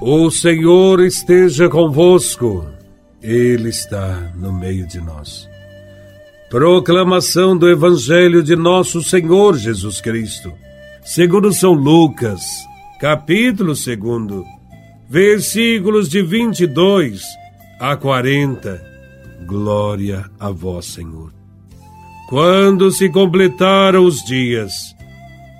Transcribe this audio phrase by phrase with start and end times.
[0.00, 2.66] O Senhor esteja convosco,
[3.22, 5.48] Ele está no meio de nós.
[6.50, 10.52] Proclamação do Evangelho de Nosso Senhor Jesus Cristo,
[11.04, 12.42] segundo São Lucas,
[13.00, 14.44] capítulo 2,
[15.08, 17.22] versículos de 22
[17.80, 18.82] a 40.
[19.46, 21.32] Glória a Vós, Senhor.
[22.28, 24.94] Quando se completaram os dias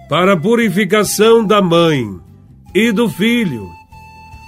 [0.09, 2.19] para a purificação da mãe
[2.75, 3.69] e do filho,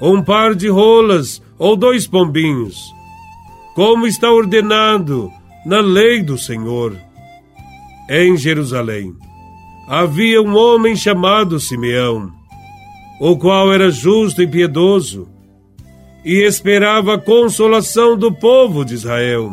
[0.00, 2.78] um par de rolas ou dois pombinhos,
[3.74, 5.30] como está ordenado
[5.64, 6.96] na lei do Senhor.
[8.08, 9.14] Em Jerusalém
[9.88, 12.32] havia um homem chamado Simeão,
[13.20, 15.28] o qual era justo e piedoso,
[16.24, 19.52] e esperava a consolação do povo de Israel.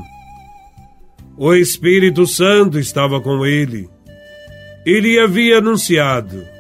[1.38, 3.89] O Espírito Santo estava com ele.
[4.85, 6.52] Ele havia anunciado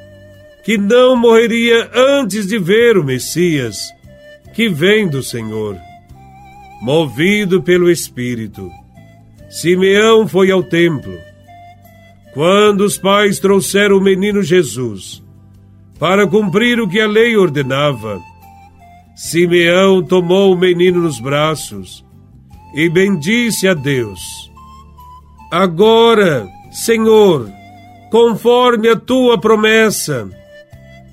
[0.63, 3.77] que não morreria antes de ver o Messias
[4.53, 5.77] que vem do Senhor.
[6.81, 8.69] Movido pelo Espírito,
[9.49, 11.17] Simeão foi ao templo.
[12.33, 15.23] Quando os pais trouxeram o menino Jesus
[15.99, 18.19] para cumprir o que a lei ordenava,
[19.15, 22.03] Simeão tomou o menino nos braços
[22.73, 24.19] e bendisse a Deus.
[25.51, 27.47] Agora, Senhor,
[28.09, 30.27] conforme a tua promessa,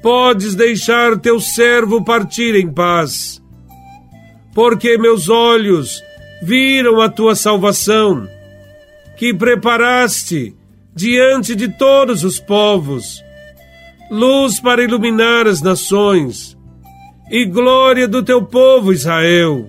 [0.03, 3.43] podes deixar teu servo partir em paz,
[4.55, 6.03] porque meus olhos
[6.43, 8.27] viram a tua salvação,
[9.16, 10.55] que preparaste
[10.94, 13.22] diante de todos os povos,
[14.11, 16.56] luz para iluminar as nações
[17.31, 19.69] e glória do teu povo Israel.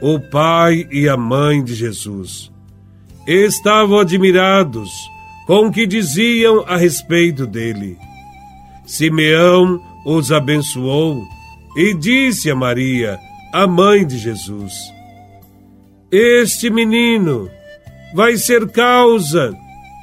[0.00, 2.52] O pai e a mãe de Jesus
[3.26, 4.90] estavam admirados
[5.46, 7.98] com o que diziam a respeito dele.
[8.84, 11.22] Simeão os abençoou
[11.76, 13.18] e disse a Maria,
[13.52, 14.72] a mãe de Jesus:
[16.10, 17.50] Este menino
[18.14, 19.54] vai ser causa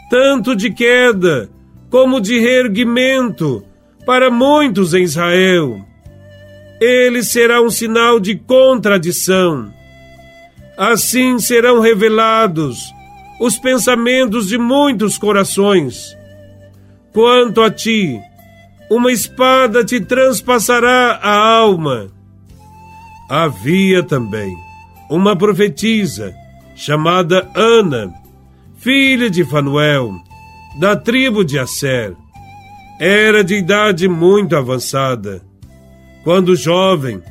[0.10, 1.50] tanto de queda
[1.90, 3.64] como de reerguimento
[4.06, 5.80] para muitos em Israel.
[6.82, 9.72] Ele será um sinal de contradição.
[10.78, 12.92] Assim serão revelados
[13.40, 16.18] os pensamentos de muitos corações.
[17.14, 18.20] Quanto a ti,
[18.92, 22.10] uma espada te transpassará a alma.
[23.30, 24.54] Havia também
[25.10, 26.36] uma profetisa
[26.76, 28.14] chamada Ana,
[28.80, 30.12] filha de Fanuel,
[30.78, 32.14] da tribo de Asser.
[33.00, 35.42] Era de idade muito avançada.
[36.26, 37.24] Quando jovem,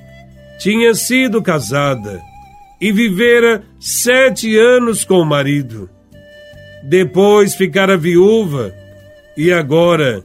[0.59, 2.22] tinha sido casada
[2.81, 5.91] e vivera sete anos com o marido.
[6.82, 8.75] Depois ficara viúva
[9.37, 10.25] e agora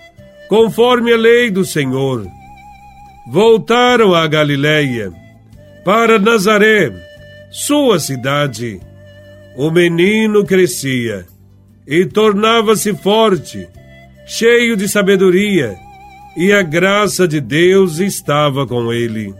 [0.51, 2.27] conforme a lei do Senhor.
[3.25, 5.13] Voltaram a Galiléia,
[5.85, 6.91] para Nazaré,
[7.49, 8.81] sua cidade.
[9.55, 11.25] O menino crescia
[11.87, 13.65] e tornava-se forte,
[14.27, 15.77] cheio de sabedoria,
[16.35, 19.33] e a graça de Deus estava com ele.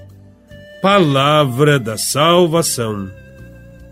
[0.82, 3.12] Palavra da salvação.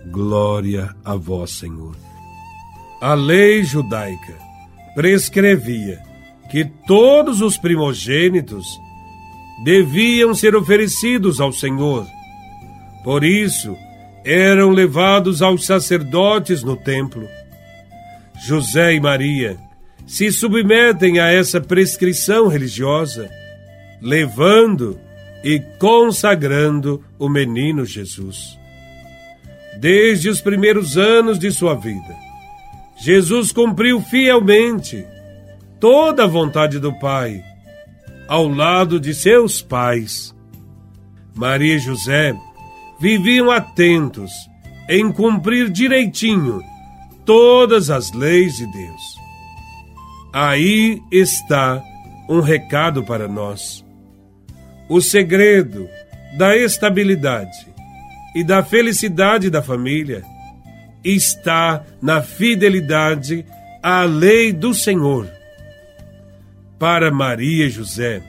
[0.10, 1.98] Glória a vós, Senhor.
[3.02, 4.38] A lei judaica
[4.96, 6.09] prescrevia
[6.50, 8.66] que todos os primogênitos
[9.64, 12.08] deviam ser oferecidos ao Senhor.
[13.04, 13.76] Por isso,
[14.26, 17.28] eram levados aos sacerdotes no templo.
[18.48, 19.58] José e Maria
[20.08, 23.30] se submetem a essa prescrição religiosa,
[24.02, 25.00] levando
[25.44, 28.58] e consagrando o menino Jesus.
[29.78, 32.16] Desde os primeiros anos de sua vida,
[33.02, 35.06] Jesus cumpriu fielmente
[35.80, 37.44] toda a vontade do Pai,
[38.28, 40.36] ao lado de seus pais.
[41.36, 42.36] Maria e José
[43.00, 44.32] viviam atentos
[44.90, 46.62] em cumprir direitinho
[47.26, 49.02] todas as leis de Deus.
[50.34, 51.82] Aí está
[52.28, 53.86] um recado para nós.
[54.90, 55.88] O segredo
[56.38, 57.68] da estabilidade
[58.36, 60.24] e da felicidade da família
[61.04, 63.46] está na fidelidade
[63.82, 65.39] à lei do Senhor.
[66.80, 68.24] Para Maria e José,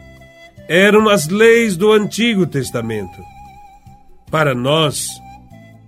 [0.69, 3.23] eram as leis do Antigo Testamento.
[4.29, 5.09] Para nós,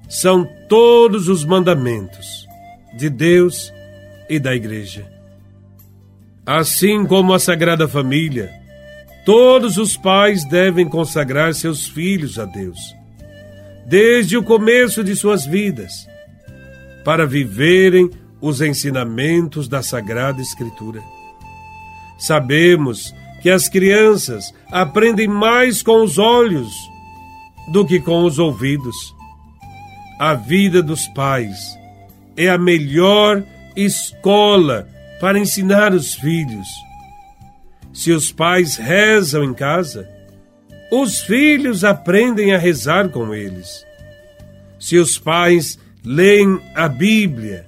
[0.09, 2.47] são todos os mandamentos
[2.97, 3.73] de Deus
[4.29, 5.11] e da Igreja.
[6.47, 8.51] Assim como a Sagrada Família,
[9.25, 12.79] todos os pais devem consagrar seus filhos a Deus,
[13.87, 16.07] desde o começo de suas vidas,
[17.05, 18.11] para viverem
[18.41, 21.03] os ensinamentos da Sagrada Escritura.
[22.23, 26.73] Sabemos que as crianças aprendem mais com os olhos
[27.73, 28.95] do que com os ouvidos.
[30.21, 31.59] A vida dos pais
[32.37, 33.43] é a melhor
[33.75, 34.89] escola
[35.21, 36.69] para ensinar os filhos.
[37.93, 40.09] Se os pais rezam em casa,
[40.93, 43.85] os filhos aprendem a rezar com eles.
[44.79, 47.67] Se os pais leem a Bíblia,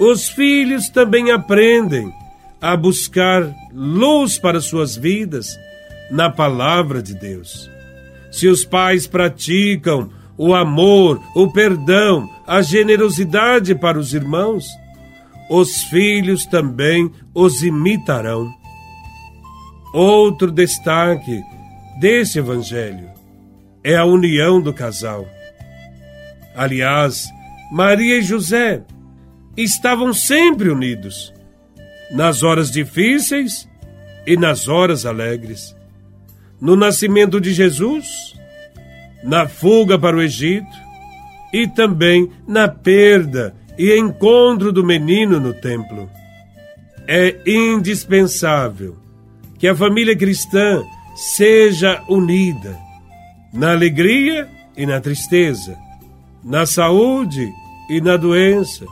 [0.00, 2.12] os filhos também aprendem
[2.60, 5.58] a buscar luz para suas vidas
[6.10, 7.70] na palavra de Deus.
[8.30, 14.66] Se os pais praticam o amor, o perdão, a generosidade para os irmãos,
[15.48, 18.52] os filhos também os imitarão.
[19.92, 21.42] Outro destaque
[22.00, 23.08] desse evangelho
[23.82, 25.26] é a união do casal.
[26.54, 27.28] Aliás,
[27.70, 28.82] Maria e José
[29.56, 31.32] estavam sempre unidos
[32.10, 33.68] nas horas difíceis
[34.26, 35.74] e nas horas alegres.
[36.60, 38.34] No nascimento de Jesus,
[39.22, 40.66] na fuga para o Egito
[41.52, 46.08] e também na perda e encontro do menino no templo.
[47.06, 48.96] É indispensável
[49.58, 50.82] que a família cristã
[51.14, 52.76] seja unida
[53.52, 55.78] na alegria e na tristeza,
[56.44, 57.48] na saúde
[57.88, 58.84] e na doença,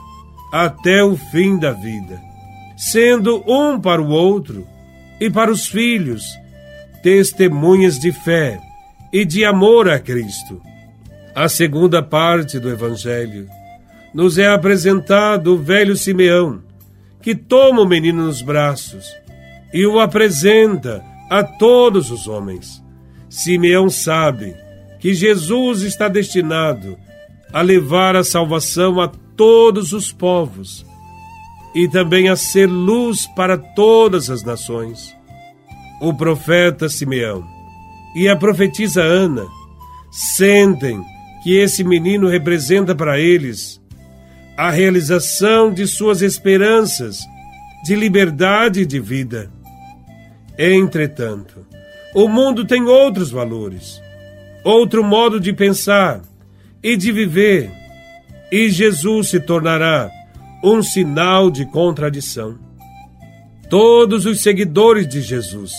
[0.51, 2.34] até o fim da vida
[2.75, 4.67] sendo um para o outro
[5.19, 6.23] e para os filhos
[7.01, 8.59] testemunhas de fé
[9.13, 10.61] e de amor a Cristo.
[11.33, 13.47] A segunda parte do Evangelho
[14.13, 16.63] nos é apresentado o velho Simeão,
[17.21, 19.05] que toma o menino nos braços
[19.73, 22.83] e o apresenta a todos os homens.
[23.29, 24.55] Simeão sabe
[24.99, 26.97] que Jesus está destinado
[27.51, 30.85] a levar a salvação a todos os povos
[31.75, 35.13] e também a ser luz para todas as nações.
[36.01, 37.45] O profeta Simeão
[38.15, 39.45] e a profetisa Ana
[40.09, 41.03] sentem
[41.43, 43.81] que esse menino representa para eles
[44.57, 47.19] a realização de suas esperanças
[47.83, 49.51] de liberdade e de vida.
[50.57, 51.67] Entretanto,
[52.15, 54.01] o mundo tem outros valores,
[54.63, 56.21] outro modo de pensar
[56.81, 57.69] e de viver,
[58.49, 60.09] e Jesus se tornará
[60.65, 62.57] um sinal de contradição.
[63.69, 65.71] Todos os seguidores de Jesus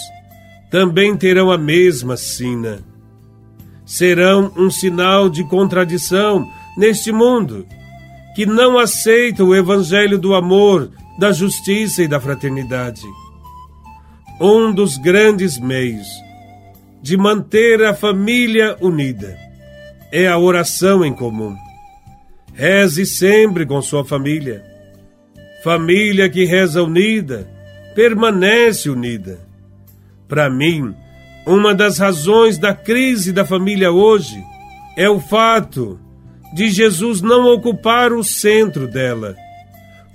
[0.70, 2.84] também terão a mesma sina.
[3.84, 7.66] Serão um sinal de contradição neste mundo
[8.36, 13.02] que não aceita o evangelho do amor, da justiça e da fraternidade.
[14.40, 16.06] Um dos grandes meios
[17.02, 19.36] de manter a família unida
[20.12, 21.56] é a oração em comum.
[22.54, 24.75] Reze sempre com sua família
[25.66, 27.50] Família que reza unida,
[27.92, 29.40] permanece unida.
[30.28, 30.94] Para mim,
[31.44, 34.40] uma das razões da crise da família hoje
[34.96, 35.98] é o fato
[36.54, 39.34] de Jesus não ocupar o centro dela,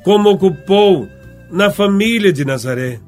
[0.06, 1.06] como ocupou
[1.52, 3.02] na família de Nazaré.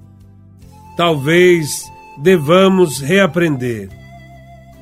[0.97, 1.85] Talvez
[2.21, 3.87] devamos reaprender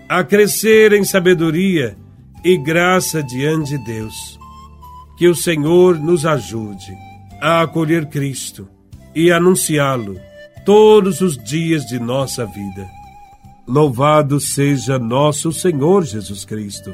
[0.09, 1.95] a crescer em sabedoria
[2.43, 4.39] e graça diante de Deus.
[5.15, 7.10] Que o Senhor nos ajude
[7.41, 8.69] a acolher Cristo
[9.15, 10.19] e anunciá-lo
[10.63, 12.87] todos os dias de nossa vida.
[13.67, 16.93] Louvado seja nosso Senhor Jesus Cristo,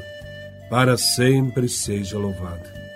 [0.70, 2.87] para sempre seja louvado.